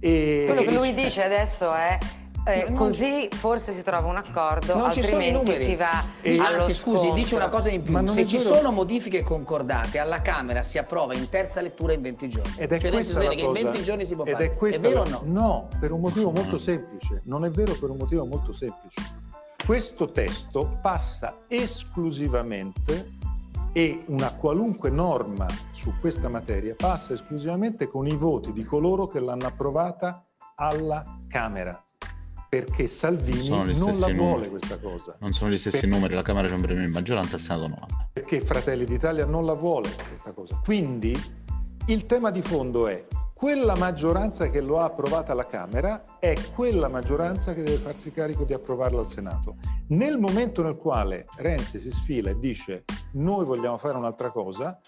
E... 0.00 0.44
Quello 0.46 0.62
che 0.62 0.74
lui 0.74 0.94
dice 0.94 1.22
adesso 1.22 1.72
è 1.72 1.98
eh, 2.44 2.72
così 2.72 3.28
forse 3.30 3.74
si 3.74 3.82
trova 3.82 4.08
un 4.08 4.16
accordo, 4.16 4.74
non 4.74 4.86
altrimenti 4.86 5.54
si 5.56 5.76
va 5.76 6.04
e, 6.22 6.38
allo 6.38 6.60
Anzi, 6.60 6.74
scusi, 6.74 7.12
dice 7.12 7.34
una 7.34 7.48
cosa 7.48 7.68
in 7.68 7.82
più. 7.82 8.06
Se 8.06 8.26
ci 8.26 8.38
vero. 8.38 8.54
sono 8.54 8.72
modifiche 8.72 9.22
concordate, 9.22 9.98
alla 9.98 10.22
Camera 10.22 10.62
si 10.62 10.78
approva 10.78 11.14
in 11.14 11.28
terza 11.28 11.60
lettura 11.60 11.92
in 11.92 12.00
20 12.00 12.28
giorni. 12.28 12.52
Ed 12.56 12.72
è 12.72 12.80
cioè, 12.80 12.90
questa 12.90 13.20
che 13.20 13.40
in 13.40 13.52
20 13.52 13.82
giorni 13.82 14.04
si 14.04 14.14
può 14.14 14.24
ed 14.24 14.32
fare. 14.32 14.56
È, 14.58 14.74
è 14.74 14.80
vero 14.80 15.04
la... 15.04 15.16
o 15.16 15.22
no? 15.24 15.40
No, 15.40 15.68
per 15.78 15.92
un 15.92 16.00
motivo 16.00 16.30
molto 16.30 16.56
semplice. 16.56 17.20
Non 17.24 17.44
è 17.44 17.50
vero 17.50 17.74
per 17.74 17.90
un 17.90 17.98
motivo 17.98 18.24
molto 18.24 18.52
semplice. 18.52 19.00
Questo 19.64 20.10
testo 20.10 20.78
passa 20.80 21.40
esclusivamente 21.46 23.18
e 23.72 24.02
una 24.08 24.32
qualunque 24.32 24.90
norma 24.90 25.46
su 25.72 25.92
questa 26.00 26.28
materia 26.28 26.74
passa 26.74 27.14
esclusivamente 27.14 27.88
con 27.88 28.06
i 28.06 28.16
voti 28.16 28.52
di 28.52 28.64
coloro 28.64 29.06
che 29.06 29.20
l'hanno 29.20 29.46
approvata 29.46 30.24
alla 30.56 31.02
Camera 31.28 31.84
perché 32.50 32.88
Salvini 32.88 33.48
non 33.48 33.96
la 34.00 34.12
vuole 34.12 34.48
questa 34.48 34.76
cosa. 34.80 35.16
Non 35.20 35.32
sono 35.32 35.52
gli 35.52 35.58
stessi 35.58 35.86
per... 35.86 35.88
numeri, 35.88 36.14
la 36.14 36.22
Camera 36.22 36.48
c'è 36.48 36.54
un 36.54 36.60
premio 36.62 36.82
in 36.82 36.90
maggioranza, 36.90 37.36
il 37.36 37.42
Senato 37.42 37.68
no. 37.68 37.86
Perché 38.12 38.40
Fratelli 38.40 38.84
d'Italia 38.84 39.24
non 39.24 39.46
la 39.46 39.52
vuole 39.52 39.88
questa 40.08 40.32
cosa. 40.32 40.60
Quindi 40.64 41.16
il 41.86 42.06
tema 42.06 42.32
di 42.32 42.42
fondo 42.42 42.88
è 42.88 43.06
quella 43.40 43.74
maggioranza 43.74 44.50
che 44.50 44.60
lo 44.60 44.80
ha 44.80 44.84
approvata 44.84 45.32
alla 45.32 45.46
Camera 45.46 46.02
è 46.18 46.34
quella 46.54 46.90
maggioranza 46.90 47.54
che 47.54 47.62
deve 47.62 47.78
farsi 47.78 48.12
carico 48.12 48.44
di 48.44 48.52
approvarla 48.52 49.00
al 49.00 49.08
Senato. 49.08 49.56
Nel 49.88 50.18
momento 50.18 50.62
nel 50.62 50.76
quale 50.76 51.24
Renzi 51.36 51.80
si 51.80 51.90
sfila 51.90 52.28
e 52.28 52.38
dice 52.38 52.84
noi 53.12 53.46
vogliamo 53.46 53.78
fare 53.78 53.96
un'altra 53.96 54.28
cosa, 54.28 54.78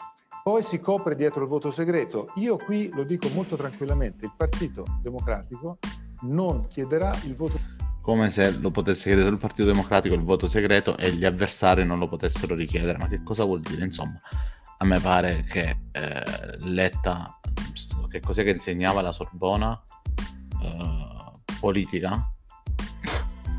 poi 0.42 0.62
si 0.62 0.80
copre 0.80 1.16
dietro 1.16 1.40
il 1.40 1.48
voto 1.48 1.70
segreto. 1.70 2.30
Io 2.34 2.58
qui 2.58 2.90
lo 2.92 3.04
dico 3.04 3.26
molto 3.32 3.56
tranquillamente, 3.56 4.26
il 4.26 4.34
Partito 4.36 4.84
Democratico 5.00 5.78
non 6.24 6.66
chiederà 6.66 7.10
il 7.24 7.34
voto 7.34 7.58
come 8.02 8.28
se 8.28 8.58
lo 8.58 8.70
potesse 8.70 9.04
chiedere 9.04 9.30
il 9.30 9.38
Partito 9.38 9.64
Democratico 9.64 10.14
il 10.14 10.24
voto 10.24 10.46
segreto 10.46 10.98
e 10.98 11.12
gli 11.12 11.24
avversari 11.24 11.86
non 11.86 11.98
lo 11.98 12.06
potessero 12.06 12.54
richiedere. 12.54 12.98
Ma 12.98 13.08
che 13.08 13.22
cosa 13.22 13.44
vuol 13.44 13.60
dire? 13.60 13.82
Insomma, 13.82 14.20
a 14.76 14.84
me 14.84 14.98
pare 14.98 15.44
che 15.44 15.76
eh, 15.92 16.56
Letta, 16.58 17.38
che 18.12 18.20
cos'è 18.20 18.44
che 18.44 18.50
insegnava 18.50 19.00
la 19.00 19.10
Sorbona? 19.10 19.80
Eh, 20.62 21.32
politica? 21.58 22.30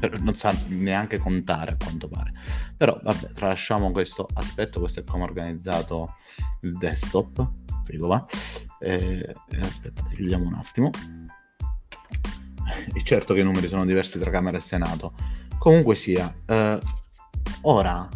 non 0.19 0.35
sa 0.35 0.55
neanche 0.67 1.17
contare 1.17 1.71
a 1.71 1.75
quanto 1.75 2.07
pare. 2.07 2.31
Però 2.77 2.97
vabbè, 3.01 3.31
tralasciamo 3.31 3.91
questo 3.91 4.27
aspetto, 4.33 4.79
questo 4.79 5.01
è 5.01 5.03
come 5.03 5.23
organizzato 5.23 6.15
il 6.61 6.77
desktop. 6.77 7.49
Figo 7.83 8.07
va. 8.07 8.25
Eh, 8.79 9.35
aspettate, 9.59 10.13
chiudiamo 10.13 10.45
un 10.45 10.53
attimo 10.53 10.91
e 12.93 13.03
certo 13.03 13.33
che 13.33 13.41
i 13.41 13.43
numeri 13.43 13.67
sono 13.67 13.85
diversi 13.85 14.19
tra 14.19 14.29
Camera 14.29 14.57
e 14.57 14.61
Senato. 14.61 15.13
Comunque 15.57 15.95
sia, 15.95 16.33
eh, 16.45 16.79
ora, 17.61 18.07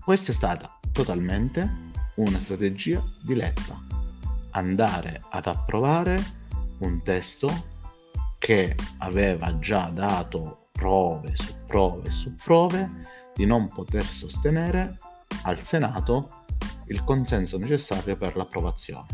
questa 0.00 0.32
è 0.32 0.34
stata 0.34 0.78
totalmente 0.92 1.90
una 2.16 2.38
strategia 2.38 3.02
di 3.22 3.34
Letta. 3.34 3.91
Andare 4.52 5.22
ad 5.30 5.46
approvare 5.46 6.22
un 6.78 7.02
testo 7.02 7.70
che 8.38 8.74
aveva 8.98 9.58
già 9.58 9.90
dato 9.92 10.68
prove 10.72 11.36
su 11.36 11.54
prove 11.66 12.10
su 12.10 12.34
prove 12.34 12.90
di 13.34 13.46
non 13.46 13.68
poter 13.68 14.04
sostenere 14.04 14.96
al 15.44 15.60
Senato 15.60 16.44
il 16.88 17.04
consenso 17.04 17.56
necessario 17.56 18.16
per 18.16 18.36
l'approvazione. 18.36 19.06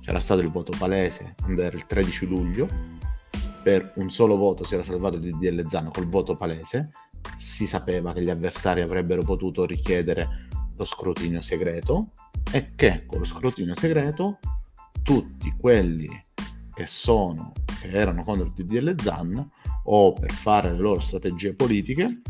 C'era 0.00 0.20
stato 0.20 0.40
il 0.40 0.50
voto 0.50 0.72
palese, 0.76 1.34
era 1.46 1.76
il 1.76 1.86
13 1.86 2.26
luglio, 2.26 2.68
per 3.62 3.92
un 3.96 4.10
solo 4.10 4.36
voto 4.36 4.64
si 4.64 4.74
era 4.74 4.82
salvato 4.82 5.16
il 5.16 5.22
DDL 5.22 5.68
Zan 5.68 5.90
col 5.92 6.08
voto 6.08 6.36
palese, 6.36 6.90
si 7.36 7.66
sapeva 7.66 8.12
che 8.12 8.22
gli 8.22 8.30
avversari 8.30 8.80
avrebbero 8.80 9.22
potuto 9.22 9.64
richiedere 9.64 10.48
lo 10.76 10.84
scrutinio 10.84 11.40
segreto 11.40 12.10
e 12.50 12.74
che 12.74 13.04
con 13.06 13.20
lo 13.20 13.24
scrutinio 13.24 13.74
segreto 13.74 14.38
tutti 15.02 15.54
quelli 15.58 16.08
che 16.74 16.86
sono 16.86 17.52
che 17.80 17.88
erano 17.88 18.24
contro 18.24 18.46
il 18.46 18.52
DDL 18.52 19.00
Zan 19.00 19.50
o 19.84 20.12
per 20.12 20.32
fare 20.32 20.72
le 20.72 20.78
loro 20.78 21.00
strategie 21.00 21.54
politiche 21.54 22.20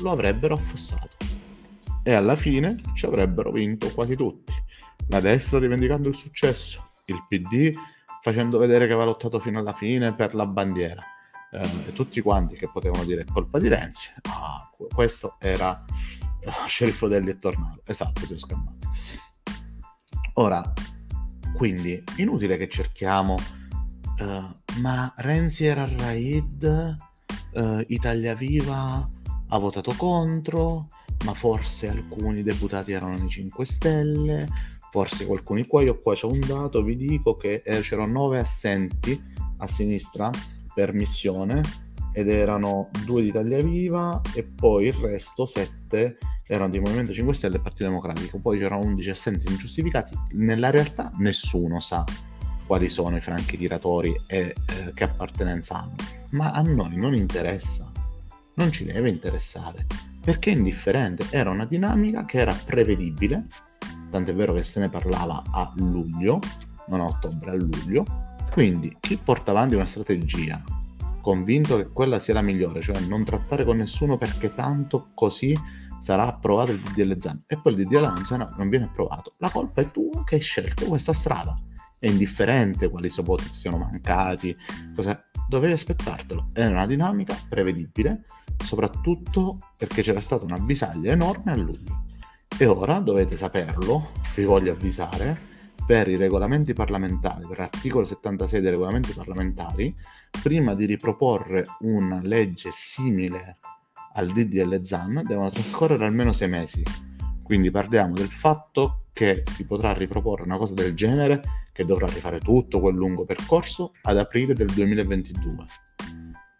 lo 0.00 0.10
avrebbero 0.10 0.54
affossato 0.54 1.16
e 2.02 2.12
alla 2.12 2.36
fine 2.36 2.76
ci 2.94 3.06
avrebbero 3.06 3.52
vinto 3.52 3.92
quasi 3.92 4.16
tutti 4.16 4.52
la 5.08 5.20
destra 5.20 5.58
rivendicando 5.58 6.08
il 6.08 6.14
successo 6.14 6.90
il 7.06 7.24
PD 7.28 7.72
facendo 8.22 8.56
vedere 8.56 8.86
che 8.86 8.92
aveva 8.92 9.06
lottato 9.08 9.40
fino 9.40 9.58
alla 9.58 9.72
fine 9.72 10.14
per 10.14 10.34
la 10.34 10.46
bandiera. 10.46 11.02
Eh, 11.50 11.92
tutti 11.92 12.20
quanti 12.20 12.54
che 12.54 12.70
potevano 12.70 13.04
dire 13.04 13.24
colpa 13.24 13.58
di 13.58 13.68
Renzi, 13.68 14.08
ah, 14.22 14.70
questo 14.94 15.36
era 15.38 15.84
lo 16.44 16.52
sceriffo 16.66 17.08
Delli 17.08 17.32
è 17.32 17.38
tornato. 17.38 17.82
Esatto, 17.84 18.24
ti 18.24 18.32
ho 18.32 18.38
scambiato. 18.38 18.78
Ora, 20.34 20.72
quindi, 21.54 22.02
inutile 22.16 22.56
che 22.56 22.68
cerchiamo, 22.68 23.34
uh, 23.34 24.80
ma 24.80 25.12
Renzi 25.16 25.66
era 25.66 25.88
Raid, 25.96 26.96
uh, 27.54 27.84
Italia 27.88 28.34
Viva 28.34 29.08
ha 29.48 29.58
votato 29.58 29.94
contro, 29.96 30.86
ma 31.24 31.34
forse 31.34 31.88
alcuni 31.88 32.42
deputati 32.42 32.92
erano 32.92 33.16
nei 33.16 33.28
5 33.28 33.66
Stelle, 33.66 34.48
forse 34.90 35.26
qualcuno 35.26 35.62
qua, 35.66 35.82
io 35.82 36.00
qua 36.00 36.14
c'è 36.14 36.26
un 36.26 36.40
dato, 36.40 36.82
vi 36.82 36.96
dico 36.96 37.36
che 37.36 37.62
eh, 37.64 37.80
c'erano 37.80 38.12
9 38.12 38.40
assenti 38.40 39.22
a 39.58 39.68
sinistra 39.68 40.30
per 40.74 40.92
missione 40.92 41.62
ed 42.12 42.28
erano 42.28 42.90
due 43.04 43.22
di 43.22 43.28
Italia 43.28 43.62
Viva 43.62 44.20
e 44.34 44.44
poi 44.44 44.86
il 44.86 44.92
resto, 44.92 45.46
7, 45.46 46.18
erano 46.46 46.70
di 46.70 46.78
Movimento 46.78 47.12
5 47.12 47.34
Stelle 47.34 47.56
e 47.56 47.60
Partito 47.60 47.84
Democratico, 47.84 48.38
poi 48.38 48.58
c'erano 48.58 48.84
11 48.84 49.10
assenti 49.10 49.50
ingiustificati, 49.50 50.16
nella 50.32 50.70
realtà 50.70 51.10
nessuno 51.16 51.80
sa 51.80 52.04
quali 52.66 52.88
sono 52.88 53.16
i 53.16 53.20
franchi 53.20 53.56
tiratori 53.56 54.14
e 54.26 54.38
eh, 54.38 54.92
che 54.94 55.04
appartenenza 55.04 55.80
hanno, 55.80 55.94
ma 56.30 56.52
a 56.52 56.60
noi 56.62 56.96
non 56.96 57.14
interessa, 57.14 57.90
non 58.54 58.70
ci 58.70 58.84
deve 58.84 59.08
interessare. 59.08 59.86
Perché 60.22 60.52
è 60.52 60.54
indifferente, 60.54 61.26
era 61.30 61.50
una 61.50 61.66
dinamica 61.66 62.24
che 62.24 62.38
era 62.38 62.54
prevedibile, 62.54 63.46
tant'è 64.10 64.32
vero 64.34 64.52
che 64.52 64.62
se 64.62 64.78
ne 64.78 64.88
parlava 64.88 65.42
a 65.50 65.72
luglio, 65.76 66.38
non 66.86 67.00
a 67.00 67.04
ottobre, 67.04 67.50
a 67.50 67.54
luglio, 67.54 68.04
quindi 68.52 68.96
chi 69.00 69.16
porta 69.16 69.50
avanti 69.50 69.74
una 69.74 69.86
strategia 69.86 70.62
convinto 71.22 71.78
che 71.78 71.88
quella 71.90 72.18
sia 72.18 72.34
la 72.34 72.42
migliore, 72.42 72.82
cioè 72.82 73.00
non 73.00 73.24
trattare 73.24 73.64
con 73.64 73.78
nessuno 73.78 74.18
perché 74.18 74.54
tanto 74.54 75.10
così 75.14 75.56
sarà 75.98 76.26
approvato 76.26 76.72
il 76.72 76.80
DDL 76.80 77.16
ZAN 77.18 77.44
e 77.46 77.58
poi 77.58 77.74
il 77.74 77.86
DDL 77.86 78.26
sarà, 78.26 78.46
non 78.58 78.68
viene 78.68 78.86
approvato. 78.86 79.32
La 79.38 79.48
colpa 79.48 79.80
è 79.80 79.90
tua 79.90 80.24
che 80.24 80.34
hai 80.34 80.40
scelto 80.40 80.84
questa 80.86 81.14
strada. 81.14 81.56
È 81.98 82.08
indifferente 82.08 82.90
quali 82.90 83.08
support 83.08 83.48
siano 83.52 83.78
mancati, 83.78 84.54
cosa... 84.94 85.24
dovevi 85.48 85.72
aspettartelo. 85.72 86.48
È 86.52 86.66
una 86.66 86.86
dinamica 86.86 87.38
prevedibile, 87.48 88.24
soprattutto 88.62 89.58
perché 89.78 90.02
c'era 90.02 90.20
stata 90.20 90.44
un'avvisaglia 90.44 91.12
enorme 91.12 91.52
a 91.52 91.56
luglio. 91.56 92.04
E 92.58 92.66
ora 92.66 92.98
dovete 92.98 93.36
saperlo, 93.36 94.10
vi 94.34 94.44
voglio 94.44 94.72
avvisare, 94.72 95.50
per 95.86 96.08
i 96.08 96.16
regolamenti 96.16 96.72
parlamentari, 96.72 97.46
per 97.46 97.58
l'articolo 97.58 98.04
76 98.04 98.60
dei 98.60 98.70
regolamenti 98.70 99.12
parlamentari, 99.12 99.94
prima 100.42 100.74
di 100.74 100.84
riproporre 100.84 101.64
una 101.80 102.20
legge 102.22 102.70
simile 102.72 103.58
al 104.14 104.28
DDL 104.28 104.82
ZAN 104.82 105.22
devono 105.26 105.50
trascorrere 105.50 106.04
almeno 106.04 106.32
sei 106.32 106.48
mesi. 106.48 106.82
Quindi 107.42 107.70
parliamo 107.70 108.14
del 108.14 108.28
fatto 108.28 109.06
che 109.12 109.42
si 109.46 109.66
potrà 109.66 109.92
riproporre 109.92 110.44
una 110.44 110.56
cosa 110.56 110.74
del 110.74 110.94
genere, 110.94 111.42
che 111.72 111.84
dovrà 111.84 112.06
rifare 112.06 112.38
tutto 112.38 112.80
quel 112.80 112.94
lungo 112.94 113.24
percorso, 113.24 113.92
ad 114.02 114.18
aprile 114.18 114.54
del 114.54 114.68
2022. 114.68 115.64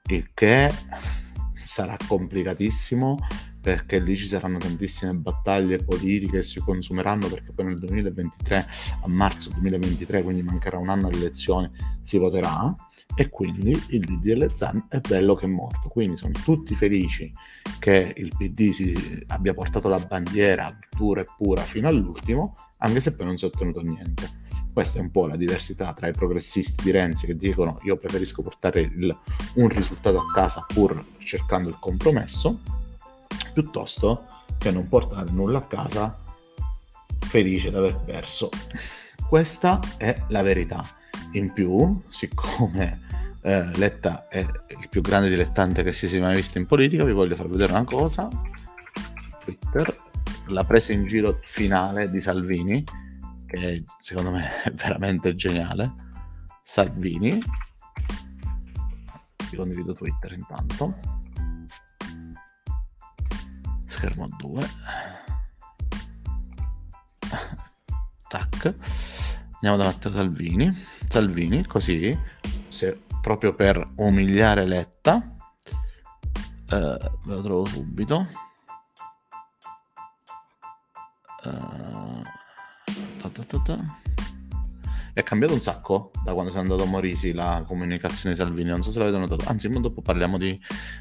Il 0.08 0.30
che 0.34 0.70
sarà 1.64 1.96
complicatissimo 2.06 3.18
perché 3.62 4.00
lì 4.00 4.16
ci 4.16 4.26
saranno 4.26 4.58
tantissime 4.58 5.14
battaglie 5.14 5.78
politiche 5.78 6.38
che 6.38 6.42
si 6.42 6.58
consumeranno 6.58 7.28
perché 7.28 7.52
poi 7.52 7.66
nel 7.66 7.78
2023, 7.78 8.66
a 9.02 9.08
marzo 9.08 9.50
2023, 9.50 10.24
quindi 10.24 10.42
mancherà 10.42 10.78
un 10.78 10.88
anno 10.88 11.06
alle 11.06 11.18
elezioni, 11.18 11.70
si 12.02 12.18
voterà 12.18 12.74
e 13.14 13.28
quindi 13.28 13.70
il 13.90 14.00
DDL 14.00 14.52
Zan 14.54 14.86
è 14.88 14.98
bello 14.98 15.36
che 15.36 15.44
è 15.44 15.48
morto. 15.48 15.88
Quindi 15.88 16.16
sono 16.16 16.32
tutti 16.42 16.74
felici 16.74 17.32
che 17.78 18.12
il 18.16 18.32
PD 18.36 19.24
abbia 19.28 19.54
portato 19.54 19.88
la 19.88 20.00
bandiera 20.00 20.76
dura 20.90 21.20
e 21.20 21.26
pura 21.36 21.62
fino 21.62 21.86
all'ultimo, 21.86 22.54
anche 22.78 23.00
se 23.00 23.14
poi 23.14 23.26
non 23.26 23.36
si 23.36 23.44
è 23.44 23.48
ottenuto 23.48 23.80
niente. 23.80 24.40
Questa 24.72 24.98
è 24.98 25.02
un 25.02 25.10
po' 25.10 25.26
la 25.26 25.36
diversità 25.36 25.92
tra 25.92 26.08
i 26.08 26.12
progressisti 26.12 26.82
di 26.82 26.90
Renzi 26.90 27.26
che 27.26 27.36
dicono 27.36 27.78
io 27.82 27.96
preferisco 27.96 28.42
portare 28.42 28.80
il, 28.80 29.16
un 29.54 29.68
risultato 29.68 30.18
a 30.18 30.24
casa 30.34 30.64
pur 30.66 31.04
cercando 31.18 31.68
il 31.68 31.76
compromesso, 31.78 32.60
piuttosto 33.52 34.26
che 34.58 34.70
non 34.70 34.88
portare 34.88 35.30
nulla 35.30 35.58
a 35.58 35.66
casa 35.66 36.18
felice 37.18 37.70
di 37.70 37.76
aver 37.76 37.96
perso. 38.04 38.50
Questa 39.28 39.80
è 39.96 40.24
la 40.28 40.42
verità. 40.42 40.84
In 41.32 41.52
più, 41.52 42.02
siccome 42.10 43.00
eh, 43.42 43.76
Letta 43.76 44.28
è 44.28 44.38
il 44.38 44.88
più 44.88 45.00
grande 45.00 45.28
dilettante 45.28 45.82
che 45.82 45.92
si 45.92 46.08
sia 46.08 46.20
mai 46.20 46.36
visto 46.36 46.58
in 46.58 46.66
politica, 46.66 47.04
vi 47.04 47.12
voglio 47.12 47.34
far 47.34 47.48
vedere 47.48 47.72
una 47.72 47.84
cosa. 47.84 48.28
Twitter, 49.40 49.96
la 50.48 50.64
presa 50.64 50.92
in 50.92 51.06
giro 51.06 51.38
finale 51.40 52.10
di 52.10 52.20
Salvini, 52.20 52.84
che 53.46 53.82
secondo 54.00 54.30
me 54.30 54.62
è 54.62 54.70
veramente 54.70 55.34
geniale. 55.34 55.92
Salvini, 56.62 57.40
vi 59.50 59.56
condivido 59.56 59.94
Twitter 59.94 60.32
intanto. 60.32 61.20
Schermo 64.02 64.26
2. 64.26 64.68
Tac. 68.28 68.74
Andiamo 69.54 69.76
da 69.76 69.84
Matteo 69.84 70.12
Salvini. 70.12 70.76
Salvini, 71.08 71.64
così, 71.64 72.18
se 72.68 73.04
proprio 73.20 73.54
per 73.54 73.92
umiliare 73.98 74.66
Letta. 74.66 75.36
Eh, 76.68 77.10
lo 77.26 77.42
trovo 77.42 77.64
subito. 77.64 78.26
Uh, 81.44 82.22
ta 83.20 83.28
ta 83.28 83.58
ta 83.64 84.02
è 85.12 85.22
cambiato 85.22 85.54
un 85.54 85.60
sacco 85.60 86.10
da 86.24 86.32
quando 86.32 86.52
è 86.52 86.58
andato 86.58 86.82
a 86.82 86.86
Morisi 86.86 87.32
la 87.32 87.62
comunicazione 87.66 88.34
di 88.34 88.40
Salvini, 88.40 88.70
non 88.70 88.82
so 88.82 88.90
se 88.90 88.98
l'avete 88.98 89.18
notato, 89.18 89.48
anzi 89.48 89.68
dopo 89.68 90.00
parliamo 90.00 90.38
di, 90.38 90.58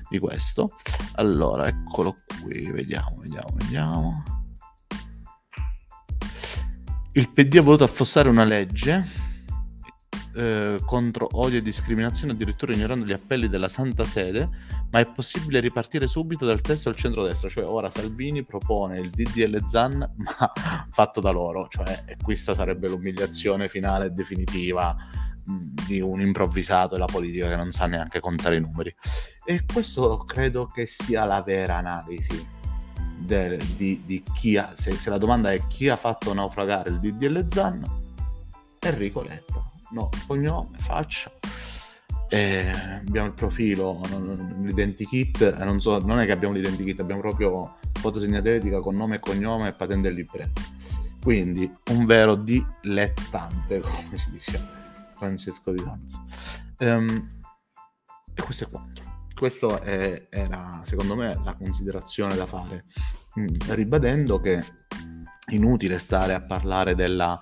di 0.09 0.19
questo. 0.19 0.69
Allora, 1.13 1.67
eccolo 1.67 2.15
qui, 2.41 2.69
vediamo, 2.71 3.17
vediamo, 3.19 3.49
vediamo. 3.53 4.23
Il 7.13 7.29
PD 7.29 7.57
ha 7.57 7.61
voluto 7.61 7.83
affossare 7.83 8.29
una 8.29 8.43
legge 8.43 9.30
eh, 10.33 10.79
contro 10.85 11.27
odio 11.33 11.59
e 11.59 11.61
discriminazione, 11.61 12.33
addirittura 12.33 12.73
ignorando 12.73 13.05
gli 13.05 13.11
appelli 13.11 13.49
della 13.49 13.69
Santa 13.69 14.03
Sede, 14.03 14.49
ma 14.89 14.99
è 14.99 15.11
possibile 15.11 15.59
ripartire 15.59 16.07
subito 16.07 16.45
dal 16.45 16.61
testo 16.61 16.89
al 16.89 16.95
centro-destra, 16.95 17.49
cioè 17.49 17.65
ora 17.65 17.89
Salvini 17.89 18.43
propone 18.43 18.99
il 18.99 19.09
DDL 19.09 19.65
ZAN, 19.65 19.97
ma 20.17 20.53
fatto 20.89 21.19
da 21.19 21.31
loro, 21.31 21.67
cioè 21.69 22.15
questa 22.21 22.55
sarebbe 22.55 22.87
l'umiliazione 22.87 23.67
finale 23.67 24.05
e 24.05 24.09
definitiva 24.11 24.95
di 25.43 25.99
un 25.99 26.21
improvvisato 26.21 26.95
e 26.95 26.97
la 26.97 27.05
politica 27.05 27.49
che 27.49 27.55
non 27.55 27.71
sa 27.71 27.85
neanche 27.87 28.19
contare 28.19 28.55
i 28.55 28.61
numeri. 28.61 28.95
E 29.43 29.65
questo 29.65 30.17
credo 30.17 30.65
che 30.65 30.85
sia 30.85 31.25
la 31.25 31.41
vera 31.41 31.77
analisi 31.77 32.47
de, 33.17 33.59
di, 33.75 34.01
di, 34.05 34.23
chi 34.33 34.57
ha, 34.57 34.71
se, 34.75 34.91
se 34.93 35.09
la 35.09 35.17
domanda 35.17 35.51
è 35.51 35.65
chi 35.67 35.89
ha 35.89 35.97
fatto 35.97 36.33
naufragare 36.33 36.89
il 36.89 36.99
DDL 36.99 37.45
ZAN, 37.47 37.99
Enrico 38.79 39.21
Letta 39.21 39.60
no, 39.91 40.09
cognome, 40.27 40.77
faccia. 40.77 41.31
E 42.29 42.71
abbiamo 43.05 43.27
il 43.27 43.33
profilo, 43.33 44.01
l'identikit, 44.61 45.57
non, 45.63 45.81
so, 45.81 45.99
non 45.99 46.19
è 46.19 46.25
che 46.25 46.31
abbiamo 46.31 46.53
l'identikit, 46.53 46.99
abbiamo 47.01 47.19
proprio 47.19 47.77
fotosegnatetica 47.99 48.79
con 48.79 48.95
nome 48.95 49.15
e 49.15 49.19
cognome 49.19 49.67
e 49.67 49.73
patente 49.73 50.09
libretto. 50.09 50.61
Quindi 51.21 51.69
un 51.91 52.05
vero 52.05 52.35
dilettante, 52.35 53.81
come 53.81 54.17
si 54.17 54.31
dice 54.31 54.59
Francesco 55.17 55.71
Di 55.71 55.83
Danzo. 55.83 56.25
Um, 56.79 57.41
e 58.33 58.41
questo 58.41 58.63
è 58.63 58.69
quanto. 58.69 59.03
Questa 59.35 59.83
era, 59.83 60.81
secondo 60.83 61.15
me, 61.15 61.39
la 61.43 61.55
considerazione 61.55 62.35
da 62.35 62.45
fare, 62.45 62.85
mm, 63.39 63.47
ribadendo 63.69 64.39
che 64.39 64.63
inutile 65.49 65.99
stare 65.99 66.33
a 66.33 66.41
parlare 66.41 66.95
della 66.95 67.39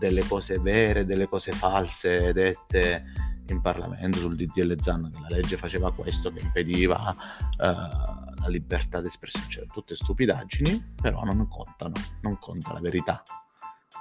delle 0.00 0.26
cose 0.26 0.58
vere, 0.58 1.04
delle 1.04 1.28
cose 1.28 1.52
false 1.52 2.32
dette 2.32 3.04
in 3.52 3.60
Parlamento 3.60 4.18
sul 4.18 4.34
DDL 4.34 4.80
Zan, 4.80 5.10
che 5.12 5.20
la 5.20 5.28
legge 5.28 5.56
faceva 5.56 5.92
questo, 5.92 6.32
che 6.32 6.40
impediva 6.40 7.14
uh, 7.14 7.56
la 7.58 8.48
libertà 8.48 9.00
d'espressione, 9.00 9.48
cioè 9.48 9.66
tutte 9.66 9.94
stupidaggini, 9.94 10.94
però 11.00 11.22
non 11.22 11.46
contano, 11.48 11.92
non 12.22 12.38
conta 12.38 12.72
la 12.72 12.80
verità. 12.80 13.22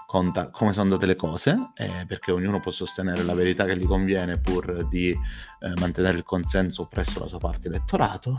Conta 0.05 0.49
come 0.49 0.71
sono 0.71 0.85
andate 0.85 1.05
le 1.05 1.15
cose, 1.15 1.71
eh, 1.75 2.05
perché 2.07 2.31
ognuno 2.31 2.59
può 2.59 2.71
sostenere 2.71 3.21
la 3.23 3.35
verità 3.35 3.65
che 3.65 3.77
gli 3.77 3.85
conviene 3.85 4.39
pur 4.39 4.87
di 4.87 5.09
eh, 5.09 5.73
mantenere 5.79 6.17
il 6.17 6.23
consenso 6.23 6.87
presso 6.87 7.19
la 7.19 7.27
sua 7.27 7.37
parte 7.37 7.67
elettorato. 7.67 8.35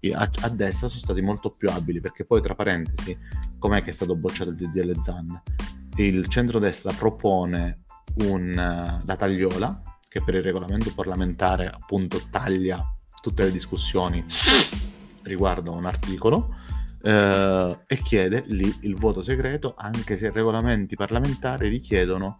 Eh, 0.00 0.14
a, 0.14 0.30
a, 0.40 0.48
destra 0.48 0.86
sono 0.86 1.00
stati 1.00 1.20
molto 1.20 1.50
più 1.50 1.68
abili, 1.68 2.00
perché 2.00 2.24
poi, 2.24 2.40
tra 2.40 2.54
parentesi, 2.54 3.16
com'è 3.58 3.82
che 3.82 3.90
è 3.90 3.92
stato 3.92 4.14
bocciato 4.14 4.50
il 4.50 4.56
DDL 4.56 5.00
Zan? 5.00 5.42
Il 6.02 6.28
centrodestra 6.28 6.92
propone 6.92 7.84
un, 8.16 8.50
eh, 8.50 9.02
la 9.04 9.16
tagliola, 9.16 9.82
che 10.08 10.22
per 10.22 10.34
il 10.34 10.42
regolamento 10.42 10.92
parlamentare 10.94 11.66
appunto 11.66 12.20
taglia 12.30 12.82
tutte 13.20 13.44
le 13.44 13.52
discussioni 13.52 14.24
riguardo 15.22 15.72
a 15.72 15.76
un 15.76 15.86
articolo, 15.86 16.54
eh, 17.02 17.78
e 17.86 17.96
chiede 17.98 18.44
lì 18.46 18.74
il 18.82 18.96
voto 18.96 19.22
segreto, 19.22 19.74
anche 19.76 20.16
se 20.16 20.26
i 20.26 20.32
regolamenti 20.32 20.96
parlamentari 20.96 21.68
richiedono 21.68 22.38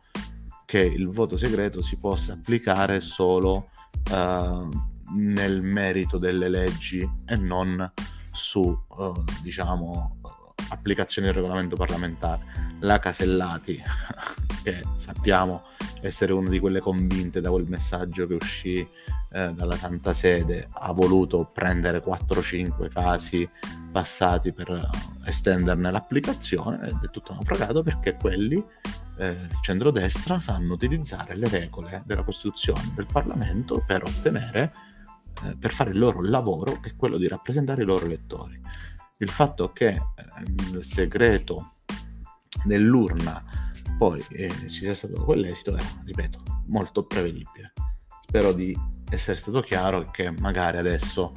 che 0.65 0.81
il 0.81 1.09
voto 1.09 1.37
segreto 1.37 1.81
si 1.83 1.97
possa 1.97 2.35
applicare 2.35 3.01
solo 3.01 3.71
eh, 4.11 4.69
nel 5.15 5.63
merito 5.63 6.19
delle 6.19 6.49
leggi 6.49 7.09
e 7.27 7.37
non 7.37 7.91
su, 8.31 8.79
eh, 8.99 9.13
diciamo, 9.43 10.19
applicazione 10.71 11.29
del 11.29 11.37
regolamento 11.37 11.77
parlamentare. 11.77 12.67
La 12.81 12.99
Casellati, 12.99 13.83
che 14.63 14.83
sappiamo 14.97 15.63
essere 16.01 16.33
una 16.33 16.49
di 16.49 16.59
quelle 16.59 16.81
convinte 16.81 17.41
da 17.41 17.51
quel 17.51 17.69
messaggio 17.69 18.27
che 18.27 18.35
uscì 18.35 18.79
eh, 19.31 19.53
dalla 19.53 19.77
Santa 19.77 20.13
Sede, 20.13 20.69
ha 20.71 20.93
voluto 20.93 21.51
prendere 21.53 22.03
4-5 22.03 22.89
casi 22.89 23.49
passati 23.91 24.53
per 24.53 24.89
estenderne 25.25 25.91
l'applicazione 25.91 26.89
ed 26.89 26.99
è 27.03 27.11
tutto 27.11 27.33
naufragato 27.33 27.83
perché 27.83 28.15
quelli, 28.15 28.63
eh, 29.19 29.49
centrodestra, 29.63 30.39
sanno 30.39 30.75
utilizzare 30.75 31.35
le 31.35 31.49
regole 31.49 32.03
della 32.05 32.23
Costituzione 32.23 32.93
del 32.95 33.07
Parlamento 33.11 33.83
per 33.85 34.05
ottenere 34.05 34.73
eh, 35.45 35.57
per 35.57 35.73
fare 35.73 35.91
il 35.91 35.99
loro 35.99 36.23
lavoro, 36.23 36.81
che 36.81 36.91
è 36.91 36.97
quello 36.97 37.17
di 37.17 37.29
rappresentare 37.29 37.83
i 37.83 37.85
loro 37.85 38.07
elettori. 38.07 38.61
Il 39.21 39.31
fatto 39.31 39.73
che 39.73 39.89
eh, 39.89 40.01
il 40.73 40.85
segreto 40.85 41.73
dell'urna 42.65 43.43
poi 43.99 44.25
eh, 44.31 44.49
ci 44.69 44.71
sia 44.71 44.95
stato 44.95 45.25
quell'esito 45.25 45.77
era, 45.77 45.85
ripeto, 46.05 46.43
molto 46.67 47.05
prevedibile. 47.05 47.73
Spero 48.21 48.53
di 48.53 48.79
essere 49.11 49.37
stato 49.37 49.61
chiaro 49.61 50.11
che 50.11 50.31
magari 50.31 50.79
adesso, 50.79 51.33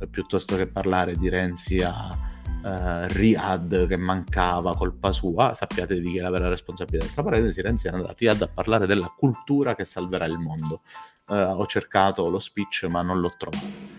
eh, 0.00 0.06
piuttosto 0.06 0.54
che 0.56 0.68
parlare 0.68 1.16
di 1.16 1.28
Renzi 1.28 1.82
a 1.82 2.32
Uh, 2.64 3.04
Riyadh 3.08 3.86
che 3.86 3.96
mancava, 3.98 4.74
colpa 4.74 5.12
sua, 5.12 5.52
sappiate 5.52 6.00
di 6.00 6.12
chi 6.12 6.16
è 6.16 6.22
la 6.22 6.30
vera 6.30 6.48
responsabilità. 6.48 7.04
Tra 7.12 7.22
parentesi, 7.22 7.60
Renzi 7.60 7.88
è 7.88 7.90
andato 7.90 8.12
a 8.12 8.14
Riyadh 8.16 8.40
a 8.40 8.48
parlare 8.48 8.86
della 8.86 9.12
cultura 9.14 9.74
che 9.74 9.84
salverà 9.84 10.24
il 10.24 10.38
mondo. 10.38 10.80
Uh, 11.26 11.34
ho 11.34 11.66
cercato 11.66 12.26
lo 12.30 12.38
speech 12.38 12.84
ma 12.84 13.02
non 13.02 13.20
l'ho 13.20 13.34
trovato. 13.36 13.93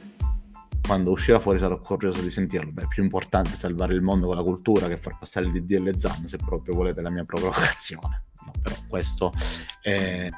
Quando 0.86 1.12
uscirà 1.12 1.40
fuori 1.40 1.58
sarò 1.58 1.80
curioso 1.80 2.22
di 2.22 2.30
sentirlo. 2.30 2.72
Beh, 2.72 2.84
è 2.84 2.88
più 2.88 3.02
importante 3.02 3.58
salvare 3.58 3.94
il 3.94 4.02
mondo 4.02 4.28
con 4.28 4.36
la 4.36 4.44
cultura 4.44 4.88
che 4.88 4.98
far 4.98 5.18
passare 5.18 5.48
il 5.48 5.52
DDL 5.52 5.98
Zan, 5.98 6.28
se 6.28 6.38
proprio 6.38 6.76
volete 6.76 7.02
la 7.02 7.10
mia 7.10 7.24
provocazione. 7.24 8.26
No, 8.46 8.52
però 8.62 8.76
questo 8.88 9.34
è 9.82 10.30